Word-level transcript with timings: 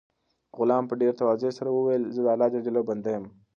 غلام 0.57 0.83
په 0.87 0.95
ډېر 1.01 1.13
تواضع 1.19 1.49
سره 1.59 1.69
وویل 1.71 2.03
چې 2.05 2.11
زه 2.15 2.21
د 2.63 2.67
الله 2.69 2.83
بنده 2.89 3.09
یم. 3.15 3.25